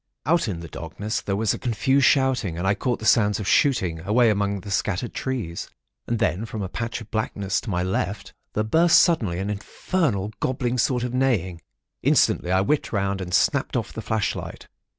"Out 0.25 0.47
in 0.47 0.61
the 0.61 0.67
darkness 0.67 1.21
there 1.21 1.35
was 1.35 1.53
a 1.53 1.59
confused 1.59 2.07
shouting, 2.07 2.57
and 2.57 2.65
I 2.65 2.73
caught 2.73 2.97
the 2.97 3.05
sounds 3.05 3.39
of 3.39 3.47
shooting, 3.47 3.99
away 3.99 4.29
out 4.29 4.31
among 4.31 4.61
the 4.61 4.71
scattered 4.71 5.13
trees. 5.13 5.69
And 6.07 6.17
then, 6.17 6.45
from 6.47 6.63
a 6.63 6.69
patch 6.69 7.01
of 7.01 7.11
blackness 7.11 7.61
to 7.61 7.69
my 7.69 7.83
left, 7.83 8.33
there 8.53 8.63
burst 8.63 8.97
suddenly 8.97 9.37
an 9.37 9.51
infernal 9.51 10.31
gobbling 10.39 10.79
sort 10.79 11.03
of 11.03 11.13
neighing. 11.13 11.61
Instantly 12.01 12.51
I 12.51 12.61
whipped 12.61 12.91
round 12.91 13.21
and 13.21 13.31
snapped 13.31 13.77
off 13.77 13.93
the 13.93 14.01
flashlight. 14.01 14.67